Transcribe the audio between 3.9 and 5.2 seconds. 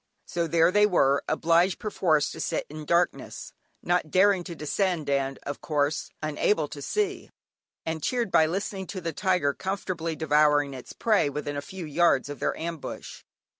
daring to descend,